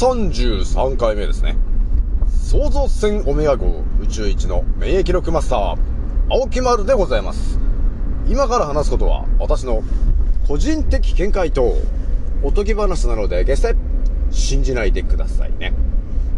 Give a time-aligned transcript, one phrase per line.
[0.00, 1.58] 133回目ですね。
[2.26, 5.76] 創造船オメガ号宇宙一の免疫力マスター、
[6.30, 7.58] 青木丸でございます。
[8.26, 9.82] 今から話すことは私の
[10.48, 11.74] 個人的見解と
[12.42, 13.76] おとぎ話なので決して
[14.30, 15.74] 信じないでくださいね。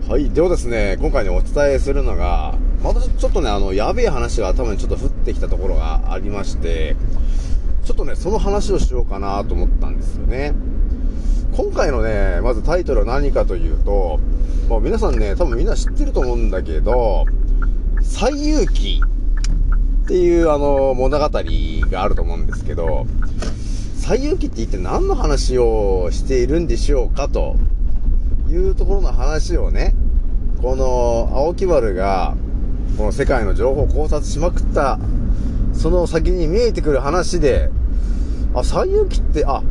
[0.09, 0.29] はい。
[0.31, 6.97] ではですね、今回ね、お伝えするのが、またちょっとね、あの、やべえ話が頭にちょっと降ってきたところがありまして、
[7.85, 10.53] ちょっとね、その話をしようかなと思ったんですよね。
[11.55, 14.19] 今回のね、まずタイトルは何かというと、
[14.71, 17.27] もう皆さんね、多分みんな知ってると思うんだけど、
[18.01, 19.03] 最遊記
[20.05, 23.07] っていうあの物語があると思うんですけど、
[23.99, 27.57] 最遊記って一体何の話をしているんでしょうかと
[28.49, 29.95] いうところの話をね、
[30.63, 32.35] この青木丸が、
[32.97, 34.99] この世界の情報を考察しまくった、
[35.75, 37.69] その先に見えてくる話で、
[38.55, 39.63] あ、最遊記って、あ、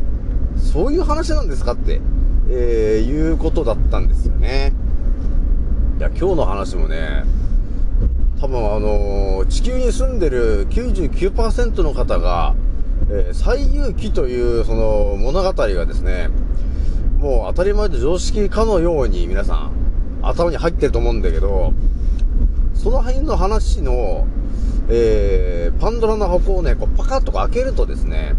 [0.62, 2.00] そういう話なんですかって、
[2.48, 4.72] えー、いうことだったんですよね。
[5.98, 7.24] いや、今日の話もね、
[8.40, 12.54] 多分あのー地球に住んでる99%の方が、
[13.10, 16.30] えー、最遊記というその物語がですね、
[17.18, 19.72] もう当たり前と常識かのように皆さん
[20.22, 21.72] 頭に入ってると思うんだけど、
[22.74, 24.26] その辺の話の、
[24.88, 28.34] えー、パンドラの箱をね、こうパカッと開けるとですね、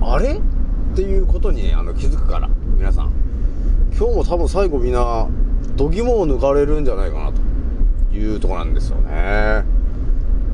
[0.00, 0.40] あれ？
[0.98, 3.12] っていうことに、ね、あの気づくから、皆さん。
[3.96, 5.28] 今日も多分最後みんな、
[5.76, 7.40] 度肝を抜かれるんじゃないかなと
[8.16, 9.62] いうとこなんですよね。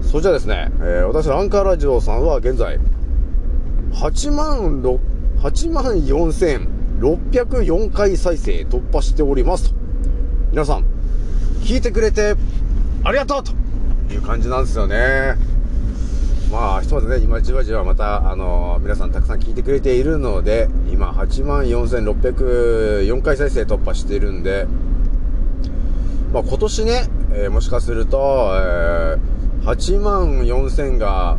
[0.03, 2.79] それじゃあですね、えー、私のアンカーラジオさんは現在、
[3.95, 4.99] 8万6、
[5.39, 5.85] 8万
[7.01, 9.77] 4604回再生突破しておりますと。
[10.51, 10.85] 皆さん、
[11.63, 12.35] 聞いてくれて
[13.03, 13.53] ありがとうと
[14.13, 15.54] いう感じなんですよね。
[16.55, 24.69] まあ、ひとまずね、今じわじわまた、あのー皆さんたくさん聞いてくれているので、今、8万4604回再生突破しているんで、
[26.33, 31.39] まあ今年ね、えーもしかすると、えー、8万4000が、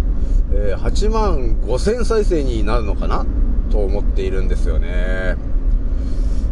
[0.51, 3.25] えー8万5000再生になるのかな
[3.71, 5.37] と思っているんですよね。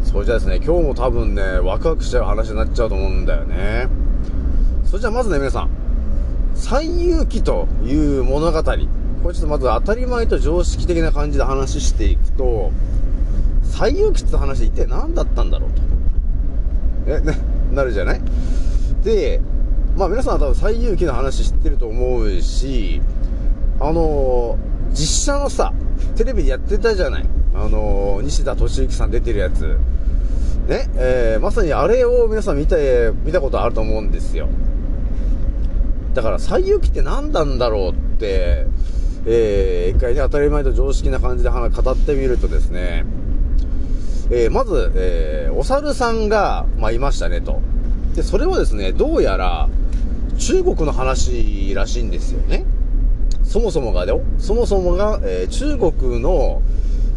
[0.06, 3.90] それじゃですね、今日も多分ね、ワクワクしちゃう話になっちゃうと思うんだよね。
[4.85, 5.69] それじゃあまずね、皆さん、
[6.55, 8.63] 最遊記という物語。
[8.63, 12.71] これちょっとまず当たり前と常識的な感じで話していくと、
[13.63, 15.81] 最遊記って話一体何だったんだろうと。
[17.11, 17.37] え、ね、
[17.71, 18.21] なるじゃない？
[19.03, 19.41] で、
[19.95, 23.01] まあ皆さんは多分最遊記の話知ってると思うし、
[23.79, 25.73] あのー実写のさ、
[26.15, 27.25] テレビでやってたじゃない？
[27.56, 29.77] あのー西田敏行さん出てるやつ。
[30.67, 34.47] ね、えー、まさにあれを皆さん見て、見たことあると思うんですよ。
[36.13, 38.68] だから、最遊記って何なんだろうって、
[39.25, 43.06] えー、一回ね、当たり前と常識な感じで話語ってみるとですね、
[44.30, 47.62] えー、まず、えー、お猿さんが、まあ、いましたね、と。
[48.15, 49.69] で、それはですね、どうやら、
[50.38, 52.66] 中国の話らしいんですよね。
[53.44, 56.62] そもそもがよ、そもそもが、えー中国の、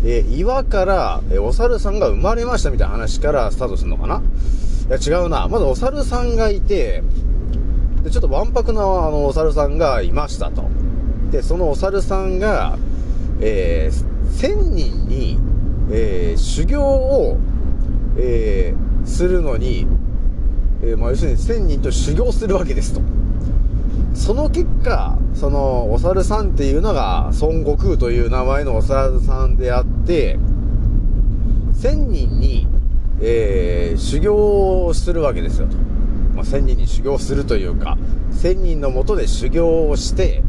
[0.04, 4.22] えー岩から、えーお猿さんが生まれましたみたいな話からスタートするのかな
[4.88, 5.48] いや、違うな。
[5.48, 7.02] まずお猿さんがいて、
[8.06, 10.62] で、ちょっとわんぱくな、あの、お猿さんがいましたと。
[11.32, 12.78] で、そのお猿さんが、
[13.40, 15.40] えー、千人に、
[15.90, 17.36] えー修行を、
[18.16, 19.88] えーするのに、
[20.82, 23.00] えーまあ、要するに千人と修行するわけですと。
[24.14, 30.38] その結果、その、お猿さんっていうのが、孫悟空という名前のお猿さんであって、
[31.74, 32.68] 千人に、
[33.20, 35.95] えー修行をするわけですよと。
[36.36, 37.96] まあ、千人に修行するというか、
[38.30, 40.42] 千人のもとで修行をして、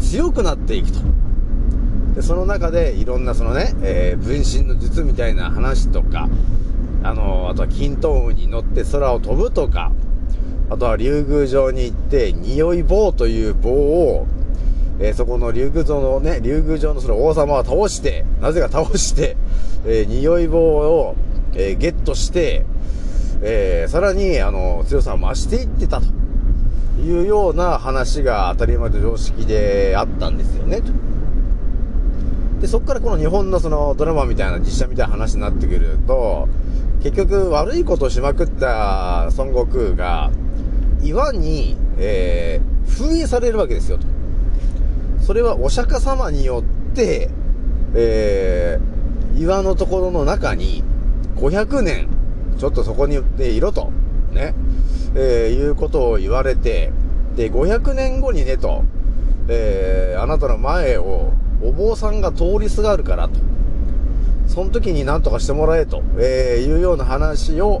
[0.00, 0.98] 強くなっていくと。
[2.16, 6.28] で、その中で、いろんなそのね、えー分身の術みたいな話とか、
[7.04, 9.92] あのあとは均等に乗って空を飛ぶとか、
[10.70, 14.26] あとは竜宮城に行って、匂い棒という棒を、
[14.98, 19.36] えーそこの竜宮城のね、竜宮城のその王様を倒して、なぜか倒して、
[19.86, 21.14] えー匂い棒を、
[21.54, 22.66] えーゲットして、
[23.42, 26.06] えーさらに、あの、強さを増していってたと
[27.00, 30.80] いうような話が当たり前と常識であったんですよね。
[30.80, 30.92] と
[32.60, 36.48] で、そこからこの日本のそのドラマみたいな実写みたいな話になってくると、
[37.02, 40.30] 結局悪いことをしまくった孫悟空が、
[41.02, 44.06] 岩に、えー封印されるわけですよと。
[45.20, 47.30] それはお釈迦様によって、
[47.94, 48.98] えー
[49.38, 50.82] 岩のところの中に
[51.36, 52.08] 500年、
[52.58, 53.90] ちょっとそこにでいろと、
[54.32, 54.54] ね、
[55.14, 56.92] えーいうことを言われて、
[57.36, 58.84] で、500年後にねと、
[59.48, 61.32] えーあなたの前を
[61.62, 63.40] お坊さんが通りすがるからと。
[64.46, 67.80] その時に何とかしてもらえと、えーいうような話を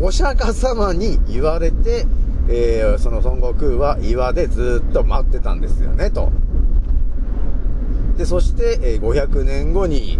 [0.00, 2.06] お釈迦様に言われて、
[2.48, 6.32] えー、その孫悟空は岩でずっと待ってたんですよね、と。
[8.16, 10.18] で、そして、え、500年後に、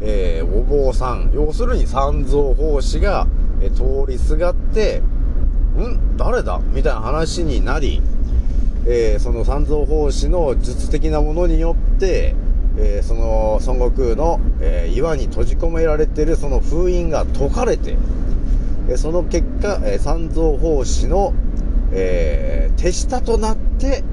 [0.00, 3.26] えー、お坊さん、要するに三蔵法師が、
[3.60, 3.72] えー、
[4.06, 5.00] 通りすがって、
[5.78, 6.60] ん誰だ？
[6.72, 8.00] みたいな話になり、
[8.86, 12.34] えー、その三蔵法師の術的なものによって、
[12.76, 17.96] えー、その孫悟空の、えー、岩に閉じ込められてるその封印が解かれて、
[18.88, 21.32] えその結果、え三蔵法師の、
[21.92, 24.04] え手下となって、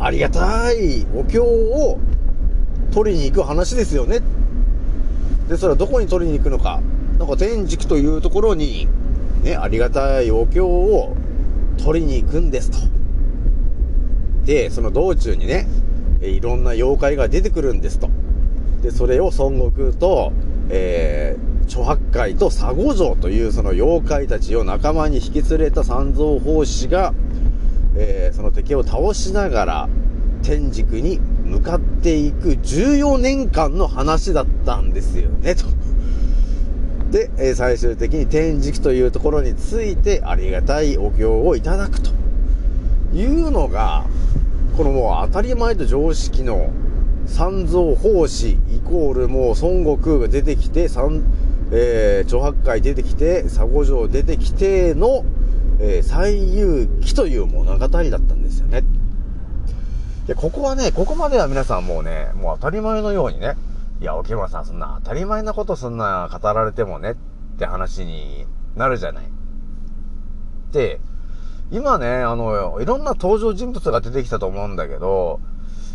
[0.00, 2.00] ありがたいお経を
[2.90, 4.20] 取りに行く話ですよね。
[5.48, 6.80] で、それはどこに取りに行くのか。
[7.18, 8.88] なんか天竺というところに、
[9.42, 11.16] ね、ありがたいお経を
[11.78, 12.78] 取りに行くんですと。
[14.44, 15.66] で、その道中にね、
[16.20, 18.08] いろんな妖怪が出てくるんですと。
[18.82, 20.32] で、それを孫悟空と、
[20.68, 27.14] えー、諸八海と佐護城というその妖怪たちを仲間に引き連れた三蔵法師が、
[27.96, 29.88] えー、その敵を倒しながら
[30.42, 31.20] 天竺に
[31.52, 35.66] 向かっていく14年間の話だったんですよね、と。
[37.10, 42.10] で、え最終的に天竺というところについてありがたいお経をいただくと
[43.14, 44.06] いうのが、
[44.78, 46.70] このもう当たり前と常識の
[47.26, 51.22] 三蔵法師イコールもう孫悟空が出てきて、三、
[51.70, 55.26] えー、長八海出てきて、佐護城出てきての、
[55.80, 58.82] えー、最遊記という物語だったんですよね。
[60.26, 63.56] で、ここはね、ここまでは皆さんもうね、もう当たり前のようにね、
[64.00, 67.14] いや、沖村さんそんな当たり前なことそんな語られてもねっ
[67.58, 68.46] て話に
[68.76, 69.24] なるじゃない。
[70.72, 71.00] で、
[71.70, 75.40] 今ね、あの、いろんな登場人物が出てきたと思うんだけど、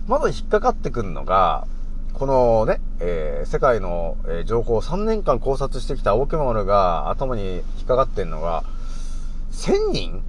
[0.08, 1.68] まず引っかかってくるのが、
[2.14, 8.64] このね、えー、世界の、えー、情報を3年間考察してきた大木丸が頭に引っかかってんのが、
[9.52, 10.24] 1000人？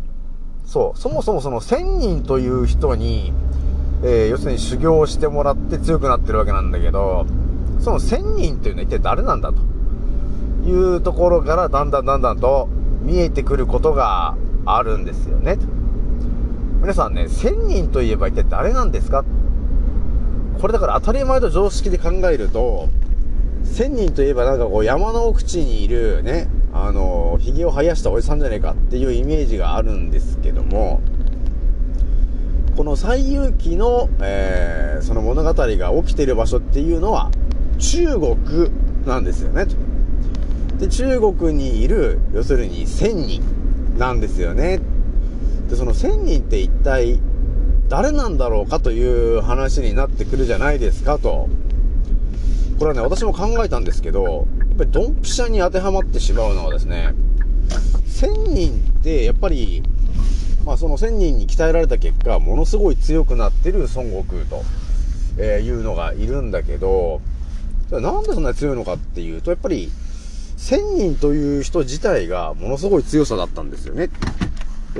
[0.67, 3.33] そう、そもそもその1000人という人に、
[4.03, 7.27] えー、要するに修行してもらって強くなってるわけなんだけど、
[7.81, 9.63] その1000人っていうのは一体誰なんだと
[10.69, 12.69] いうところからだんだんだんだんと
[13.03, 14.37] 見えてくることが
[14.67, 15.59] あるんですよね。
[16.81, 19.25] 皆さんね、1000人といえば一体誰なんですか？
[20.61, 22.89] これだから当たり前と常識で考えると、
[23.65, 31.01] 1000人といえばなんかこう山の奥地にいるね、あの、髭を生やしたおじさんじゃねえかっていうイメージがあるんですけども、
[32.79, 37.29] この西遊記の、えー、その物語が起きている場所っていうのは
[37.81, 38.71] 中国
[39.05, 39.67] なんですよね。
[39.67, 39.75] と
[40.79, 44.79] で、中国にいる、要するに1000人なんですよね。
[45.69, 47.19] で、その1000人って一体
[47.89, 51.49] 誰なんだろうかという話になってくるじゃないですかと。
[52.79, 57.13] これはね、私も考えたんですけど、やっぱりドンピシャに当てはまってしまうのはですね、
[58.07, 58.71] 1000人
[59.01, 59.83] ってやっぱり、
[60.69, 64.63] まあその1000人に鍛えられた結果、ものすごい強くなってる孫悟空と、
[65.39, 67.23] えいうのがいるんだけど、
[67.91, 69.91] なんでそんなに強いのかっていうと、やっぱり、
[70.59, 74.11] 1000人という人自体がものすごい強さだったんですよね。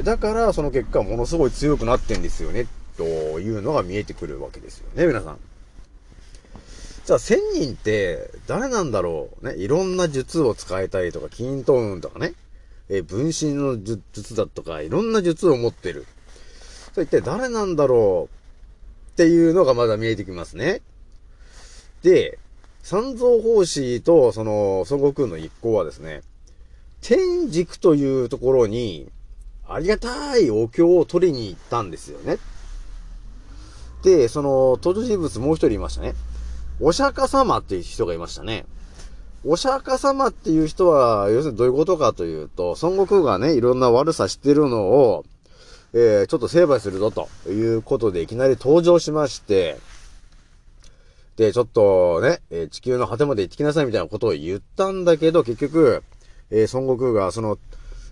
[0.05, 5.39] だから、その結果、ものすごい強くなってんですよね、というのが見えてくるわけですよね、皆さん。
[7.05, 9.55] じゃあ、1000人って誰なんだろうね。
[9.57, 12.33] いろんな術を使えたりとか、均等運とかね。
[12.89, 16.07] え分身の術だとか、いろんな術を持ってる。
[16.95, 20.81] それ一体誰なんだろうっていうのがまだ見えてきますね。
[22.03, 22.39] で、
[22.83, 26.23] 三蔵法師とその孫悟空の一行はですね、
[27.01, 29.11] 天竺というところに、
[29.69, 32.39] ありがたいお経を取りに行ったんですよね。
[34.03, 36.15] で、その登場人物もう一人いましたね。
[36.81, 38.65] お釈迦様っていう人がいましたね。
[39.45, 45.25] お釈迦様っていう人は、要するにどういうことかというと、孫悟空がね、いろんな悪さしてるのを、
[45.95, 49.79] えー、ちょっと成敗するぞということでいきなり登場しまして、
[51.37, 56.03] で、ちょっとね、えー、地球の果てまで行ってきなさいみたいなことを言ったんだけど、結局、
[56.51, 57.59] えー、孫悟空がその、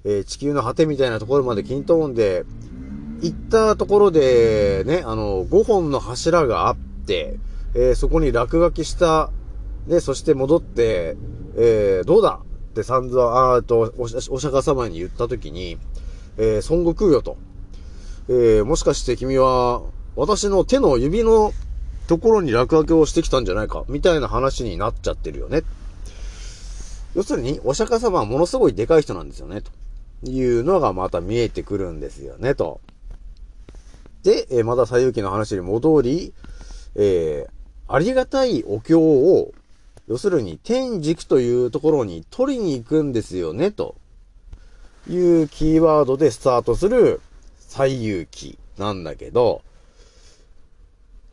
[0.04, 2.44] えー、地球の果てみたいなところまで均等音で、
[3.20, 7.38] 行ったところで、ね、あの、5本の柱があって、
[7.74, 9.30] えそこに落書きした、
[9.86, 11.16] ね、そして戻って、
[11.56, 12.40] えーどうだ？
[12.42, 15.78] って散々、あーと、お釈迦様に言ったときに、
[16.36, 17.36] えー孫悟空よと。
[18.28, 19.82] えーもしかして君は、
[20.16, 21.52] 私の手の指の
[22.08, 25.62] ところに落書きをしてきたんじゃないか、みたいな話になっちゃってるよね。
[27.14, 29.70] 要するに、お釈迦様はものすごいでかい人なんですよね、と
[30.28, 32.80] いうのがまた見えてくるんですよね、と。
[34.22, 36.34] で、えー、まだ西遊記の話に戻り、
[36.94, 39.52] えー、ありがたいお経を、
[40.08, 43.96] 要するに天竺というところに取りに行くんですよね、と
[45.08, 47.20] いうキーワードでスタートする
[47.58, 49.62] 最遊記なんだけど、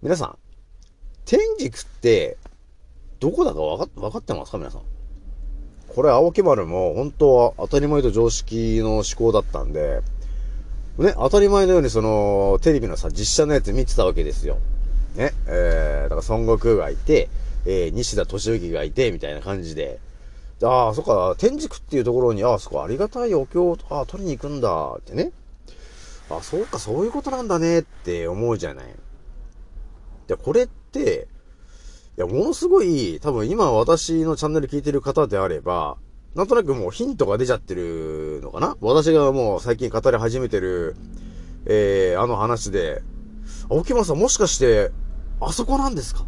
[0.02, 0.38] 皆さん、
[1.26, 2.38] 天竺って
[3.20, 4.82] どこだかわか分かってますか皆さん？
[5.96, 10.02] これ、青木丸も本当は当たり前と常識の思考だったんで、
[10.98, 14.58] ね、当たり前のようにその、テレビのさ、実写のやつ見てたわけですよ。
[15.16, 17.30] ね、えー、だから孫悟空がいて、
[17.66, 20.00] えー、西田敏行がいて、みたいな感じで、
[20.62, 25.32] ああ、そっか、天竺っていうところに、ああ、そこありがたいお経、ああ、取りに行くんだ、ってね。
[26.30, 28.86] あ、そうか、そういうことなんだね、って思うじゃない。
[30.28, 31.28] で、これって、
[32.18, 35.98] いや、ものすごい、多分今私のチャンネル聞いてる方であれば、
[36.36, 38.76] なんとなくもうヒントが出ちゃってるのかな？
[38.82, 40.96] 私がもう最近語り始めてる、
[41.66, 43.04] えー、あの話で、
[43.70, 44.92] 青木村さんもしかして、
[45.40, 46.26] あそこなんですか？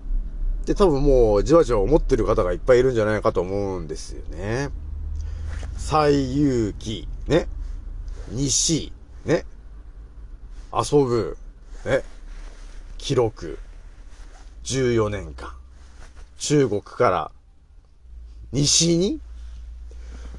[0.65, 4.69] って多分もうじわじわ思ってる方がいっぱいいるんじゃないかと思うんですよね。
[5.77, 7.47] 最遊記、ね。
[8.29, 8.91] 西、
[9.25, 9.45] ね。
[10.73, 11.37] 遊ぶ、
[11.85, 12.03] ね。
[12.97, 13.59] 記録、
[14.63, 15.53] 14年間。
[16.39, 17.31] 中国から
[18.51, 19.19] 西に？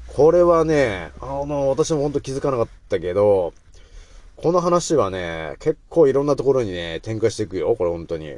[0.07, 3.53] これはね、あの、私も本当気づかなかったけど、
[4.35, 8.37] この話はね、結構いろんなところにね、展開していくよ、これ本当に。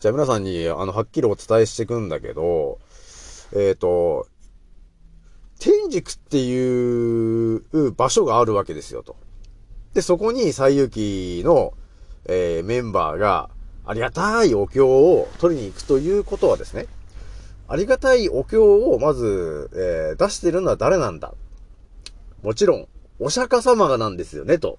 [0.00, 2.78] じゃあ皆さんに、あの、はっきりお伝えしていくんだけど、
[3.52, 4.26] えっ、ー、と、
[5.58, 9.14] 天竺っていう場所があるわけですよと。
[9.92, 11.74] で、そこに西遊記の、
[12.24, 13.50] えー、メンバーが、
[13.84, 16.86] ありがたいお経を取りに行くということはですね、
[17.68, 21.34] ありがたいお経をまず、えー、出してるのは誰なんだ？
[22.42, 22.88] もちろん、
[23.18, 24.78] お釈迦様がなんですよね、と。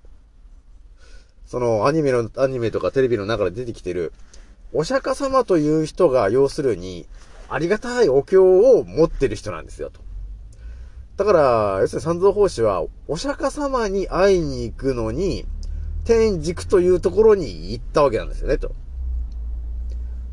[1.46, 4.14] そのアニメの、アニメとかテレビの中で出てきてる、
[4.74, 7.08] お釈迦様という人が要するに、
[7.50, 10.02] ありがたいお経を持ってる人なんですよ、と。
[11.18, 15.46] だから、要するに三蔵法師は、お釈迦様に会いに行くのに、
[16.06, 18.74] 天竺というところに行ったわけなんですよね、と。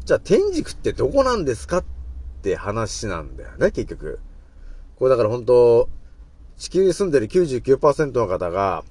[0.05, 1.85] じゃあ天竺ってどこなんですかっ
[2.43, 4.21] て話なんだよね、結局。
[4.97, 5.89] これだから本当
[6.57, 8.85] 地球に住んでる99%の方が、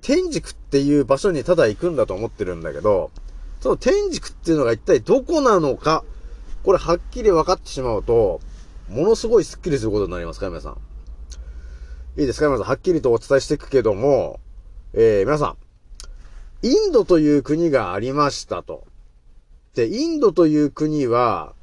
[0.00, 3.10] 天竺っていう場所にただ行くんだと思ってるんだけど、
[3.60, 6.04] その天竺っていうのが一体どこなのか、
[6.62, 8.40] これはっきり分かってしまうと、
[8.88, 10.78] ものすごいスッキリすることになりますか皆さん。
[12.20, 14.40] いいですか皆さん、はっきりとお伝えしていくけども、
[14.92, 15.56] えー、皆さん、
[16.66, 18.84] インドという国がありましたと。
[19.74, 21.54] で、インドという国は、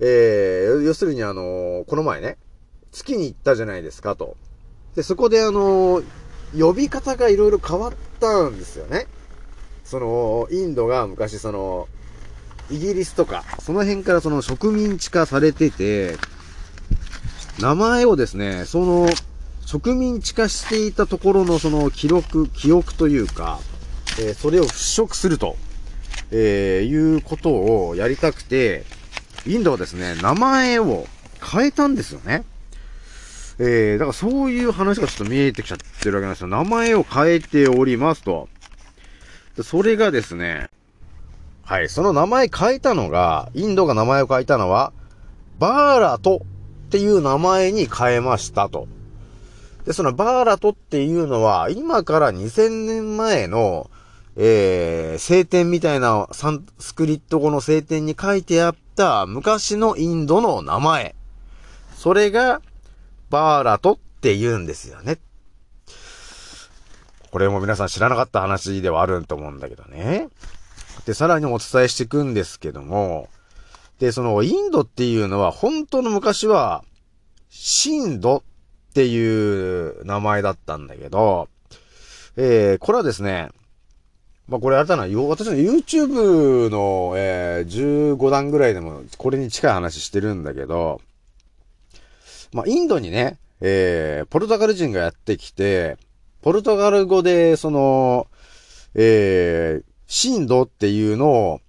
[0.00, 2.36] えー、要するにあの、この前ね、
[2.92, 4.36] 月に行ったじゃないですかと。
[4.94, 6.02] で、そこであの、
[6.58, 9.06] 呼び方がいろいろ変わったんですよね。
[9.84, 11.88] その、インドが昔その、
[12.70, 16.16] イギリスとか、その辺からその植民地化されてて、
[17.60, 19.08] 名前をですね、その、
[19.66, 23.60] 植民地化していたところのその記録、記憶というか、
[24.18, 25.56] えー、それを払拭すると。
[26.30, 28.84] えー、いうことをやりたくて、
[29.46, 31.06] インドはですね、名前を
[31.40, 32.44] 変えたんですよね。
[33.58, 36.48] えー、だからそういう話がちょっと見えてきちゃってるわけなんですよ。
[36.48, 38.48] 名前を変えておりますと。
[39.62, 40.68] それがですね、
[41.62, 44.92] はい、その名前変えたのが、インドが名前を変えたのは、
[45.58, 46.42] バーラト
[46.86, 48.86] っていう名前に変えましたと。
[49.86, 53.90] で、そのバーラトっていうのは、今から2000年前の、
[54.36, 61.14] えー、聖典みたいなサンスクリット語の聖典に書いてあった昔のインドの名前。
[61.96, 62.60] それが、
[63.30, 65.18] バーラトって言うんですよね。
[67.34, 70.28] これも皆さん知らなかった話ではあると思うんだけどね。
[71.04, 73.28] で、さらにお伝えしていくんですけども、
[73.98, 76.84] で、そのインドっていうのは本当の昔は、
[77.50, 78.42] シンドっ
[78.94, 81.48] ていう名前だったんだけど、
[82.36, 83.48] えー、これはですね、
[84.46, 91.00] まあこれあれだな、私の YouTube の、えー、15段ぐらいでもこれに近い話してるんだけど、
[92.52, 95.96] まあインドにね、えー、ポルトガル人がやってきて、
[96.44, 98.26] ポルトガル語で、その、
[98.94, 101.60] えー、シンドっていうのを、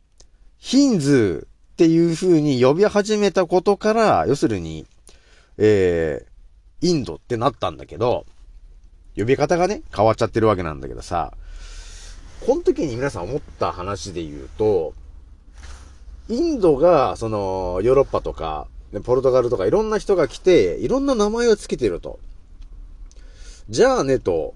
[0.58, 4.86] ヒンズっていう風に呼び始めたことから、要するに、
[5.58, 8.25] えー、インドってなったんだけど、
[9.15, 11.32] 呼び方がね、変わっちゃってるわけなんだけどさ、
[12.46, 14.94] この時に皆さん思った話で言うと、
[16.27, 18.67] インドが、その、ヨーロッパとか、
[19.05, 22.20] ポルトガルとかいろんな人が来て、いろんな名前を付けてると。
[23.70, 24.53] じゃあねと、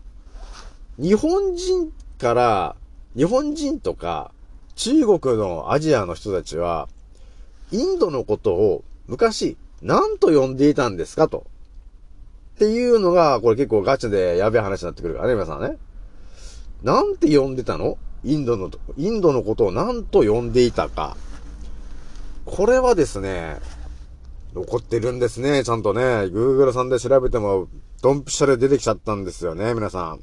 [0.99, 2.75] 日本人から、
[3.15, 4.31] 日本人とか、
[4.75, 6.89] 中国のアジアの人たちは、
[7.71, 11.45] インドのことを昔、何と呼んでいたんですかと。
[12.55, 15.77] っていうのが、これ結構ガチでやべえ話になってくるからね、皆さんね。
[16.83, 17.97] なんて呼んでたの？
[18.25, 21.15] インドの、インドのことを何と呼んでいたか。
[22.43, 23.57] これはですね、
[24.53, 26.01] 残ってるんですね、ちゃんとね。
[26.01, 27.69] Google さんで調べても、
[28.01, 30.19] ドンピシャで出てきちゃったんですよね、皆さん。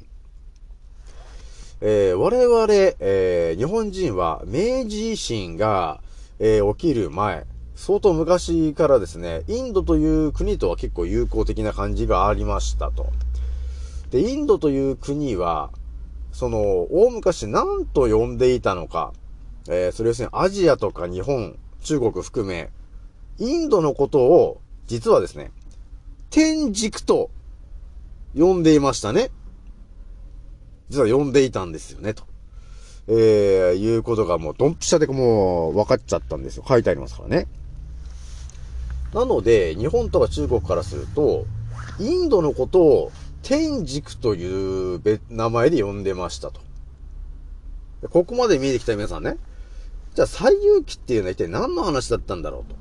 [1.79, 6.01] えー、我々、えー、日本人は明治維新が、
[6.39, 13.05] えー、起きる前、相当昔からですね、インドという国とは結構友好的な感じがありましたと。
[14.09, 15.69] で、インドという国は、
[16.31, 16.59] その、
[16.89, 19.13] 大昔何と呼んでいたのか、
[19.69, 22.71] えー、それ要するにアジアとか日本、中国含め、
[23.37, 25.51] インドのことを、実はですね、
[26.31, 27.29] 天竺と
[28.35, 29.29] 呼んでいましたね。
[30.89, 32.23] 実は呼んでいたんですよね、と。
[33.09, 36.65] えー、いうことがもうドンピシャでもう分かっちゃったんですよ。
[36.67, 37.47] 書いてありますからね。
[39.13, 41.45] なので、日本とか中国からすると、
[41.99, 43.11] インドのことを
[43.43, 46.59] 天竺という名前で呼んでましたと。
[48.09, 49.37] ここまで見えてきた皆さんね。
[50.13, 52.75] じゃあ、最遊記っていうのは一体何の話だったんだろうと。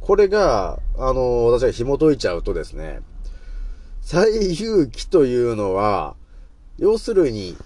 [0.00, 3.00] これが、あの、私が紐解いちゃうとですね、
[4.00, 6.16] 最遊記というのは、
[6.80, 7.56] 要するに、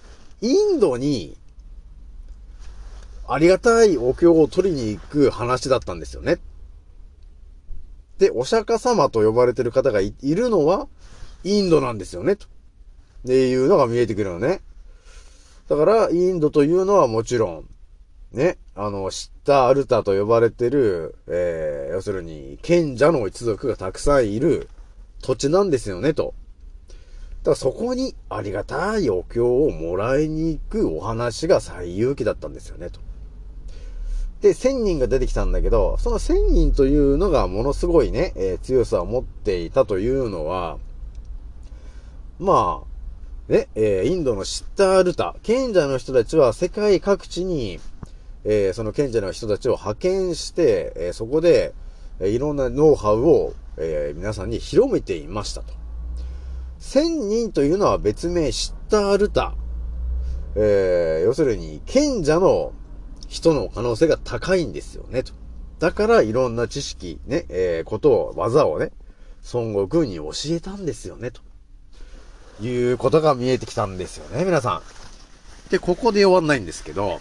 [0.41, 1.37] インドに、
[3.27, 6.37] ありがたいお経を取りに行く話だったんですよね。
[8.17, 10.87] で、お釈迦様と呼ばれてる方がいるのは、
[11.45, 12.45] インドなんですよね、と。
[12.45, 12.49] っ
[13.27, 14.61] ていうのが見えてくるのね。
[15.69, 17.69] だから、インドというのはもちろん、
[18.33, 24.67] ね、あの、シッタールタと呼ばれてる、えー、要するに、賢者の一族がたくさんいる
[25.21, 26.33] 土地なんですよね、と。
[27.45, 32.99] だからそこにありがたいお経をもらいに行くお話が最有機だったんですよね、と。
[34.41, 40.79] で、1000人が出てきたんだけど、その1000人というのがものすごいね、えー、強さを持っていたというのは、
[42.39, 47.79] まあ、ね、えー、インドのシッタールタ、賢者の人たちは世界各地に、
[48.43, 51.75] えー、その賢者の人たちを派遣して、え、そこで、
[52.19, 55.84] え、いろんなノウハウを、えー、皆さんに広めていましたと。
[56.87, 59.55] 千人というのは別名シッタールタ。
[60.55, 62.73] えー、要するに、賢者の
[63.27, 65.33] 人の可能性が高いんですよね、と。
[65.79, 68.91] だからいろんな知識、ね、えー、ことを、技をね、
[69.51, 71.41] 孫悟空に教えたんですよね、と。
[72.61, 74.83] いうことが見えてきたんですよね、皆さ
[75.67, 75.71] ん。
[75.71, 77.19] で、ここで終わんないんですけど、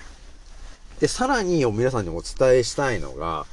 [1.00, 3.46] で、さらに皆さんにお伝えしたいのが、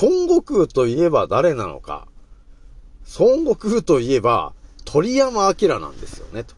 [0.00, 2.06] 孫悟空といえば誰なのか。
[3.18, 6.54] 孫悟空といえば、鳥山明なんですよね、と。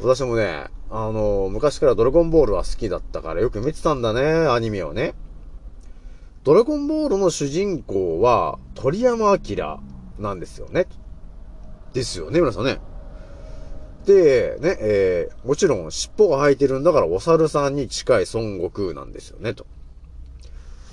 [0.00, 5.14] 私もね、あの、昔からドラゴンボールは好きだったからよく見てたんだね、アニメをね。
[6.44, 9.80] ドラゴンボールの主人公は鳥山明
[10.18, 10.86] なんですよね。
[11.92, 12.80] ですよね、皆さんね。
[14.04, 19.66] で、ね、えー、もちろん尻尾が生えてるんだからお猿さんに近い孫悟空なんですよね、と。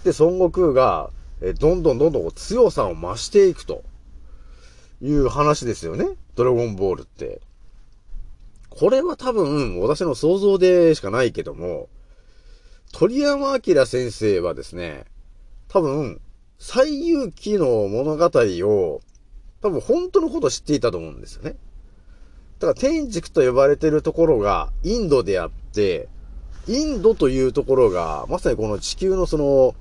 [0.03, 1.09] で、孫悟空が、
[1.41, 3.83] えどんどんどんどん強さを増していくと
[5.01, 6.05] いう話ですよね。
[6.35, 7.41] ドラゴンボールって。
[8.69, 11.89] これは多分、私の想像でしかないけども、
[12.91, 15.05] 鳥山明先生はですね、
[15.67, 16.21] 多分、
[16.57, 19.01] 最遊記の物語を、
[19.61, 21.55] 多分本当のこと知っていたと思うんですよね。
[22.59, 26.09] だから天竺と呼ばれてるところがインドであって、
[26.67, 29.75] インドというところが、まさにこの地球のその、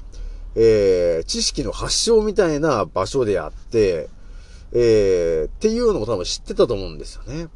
[0.55, 4.09] えー、知識の発祥みたいな場所であって、
[4.73, 7.49] えー、っていうのを多分知ってたと思うんですよね。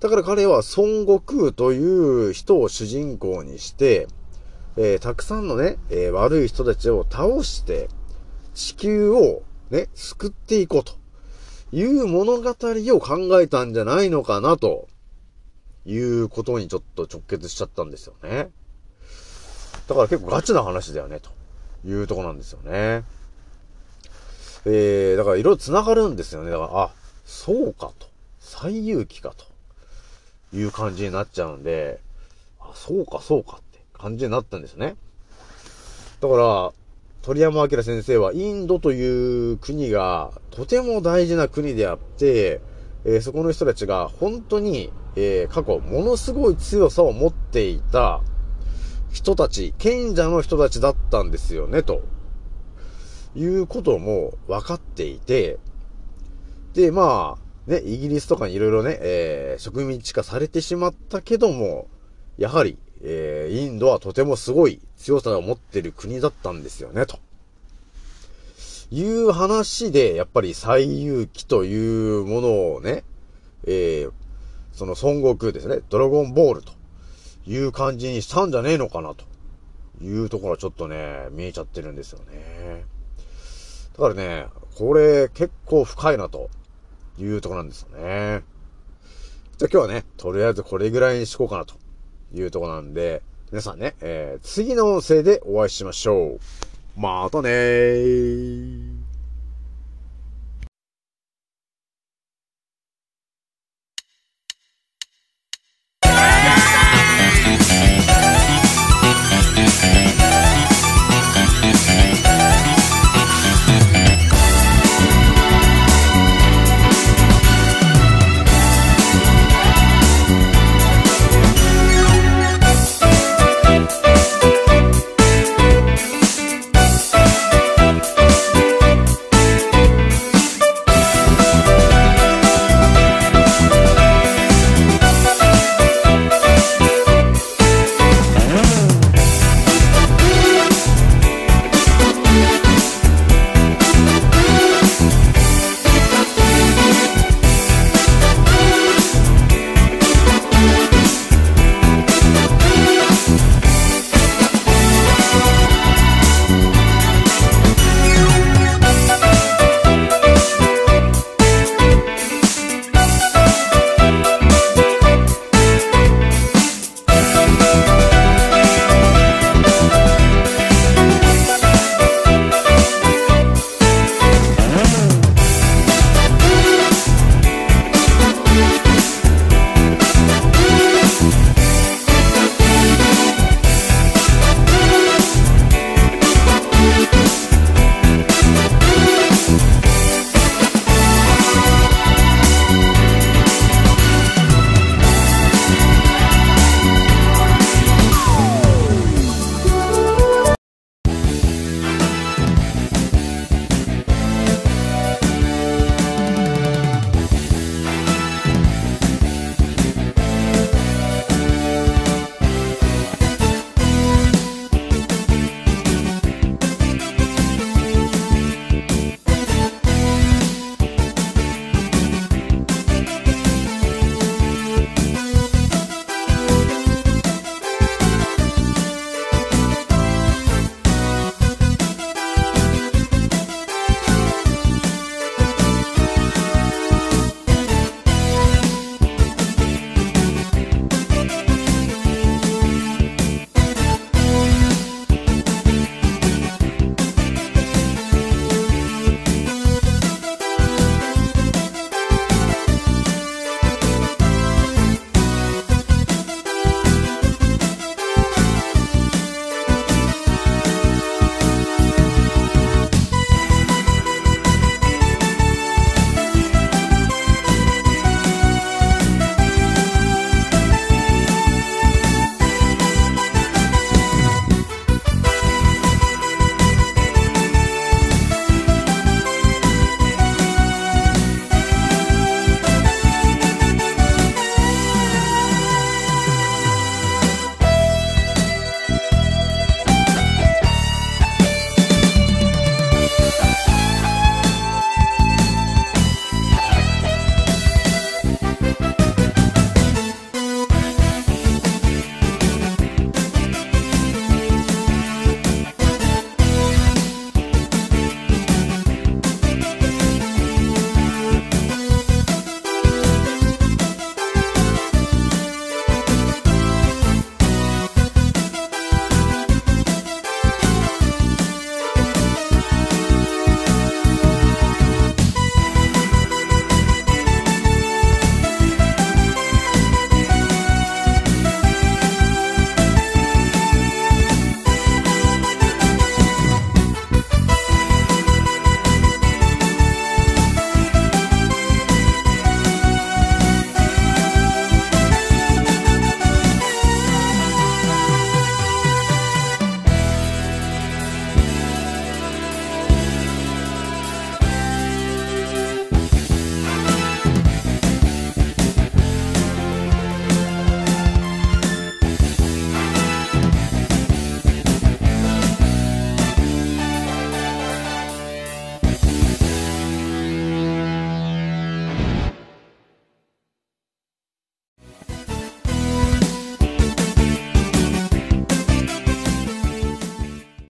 [0.00, 4.06] だから彼は孫悟空という人を主人公にして、
[4.76, 7.88] えー、たくさんのね、えー、悪い人たちを倒して、
[8.54, 10.94] 地球をね、救っていこうと
[11.72, 14.88] いう物語を考えたんじゃないのかなと
[15.84, 18.50] いうことにちょっと直結しちゃったんですよね。
[19.88, 21.30] だから結構ガチな話だよね、と
[21.84, 23.04] いうとこなんですよね。
[24.70, 26.50] えー、だからいろいろ繋がるんですよね。
[26.50, 26.90] だから、あ、
[27.24, 28.08] そうかと。
[28.40, 29.48] 最有機かと。
[30.52, 32.00] いう感じになっちゃうんで、
[32.60, 34.96] あ、そうか、そうかって感じになったんですね。
[36.20, 36.72] だから、
[37.22, 42.60] 鳥山明先生はインドという国がとても大事な国であって、
[43.04, 48.22] えー、そこの人たちが本当に、えー、過去ものすごい強さを持っていた
[49.12, 52.02] 人たち、賢者の人たちだったんですよね、と
[53.38, 55.58] いうことも分かっていて、
[56.74, 61.86] で、まあ、ね、イギリスとかにいろいろね、えー、植民地化されてしまったけども、
[62.36, 67.20] やはり、えー、インドはとてもすごい強さを持ってる国だったんですよね、と
[68.90, 73.04] いう話で、やっぱり最遊記というものをね、
[73.66, 74.12] えー、
[74.72, 76.72] その孫悟空ですね、ドラゴンボールと
[77.46, 79.24] いう感じにしたんじゃねえのかなと
[80.02, 82.97] いうところはちょっとね、見えちゃってるんですよね。
[83.98, 86.50] だからね、これ結構深いなと
[87.18, 88.44] いうとこなんですよね。
[89.56, 91.74] じゃあ今日はね、とりあえずこれぐらいにしこうかなと
[92.32, 96.38] いうとこなんで、皆さんね、えー、次の音声でお会いしましょ
[96.96, 97.00] う。
[97.00, 98.97] またねー。